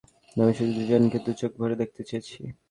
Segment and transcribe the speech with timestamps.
[0.35, 2.39] আমি শুধু দুজনকে দুচোঁখ ভরে দেখতে চেয়েছি।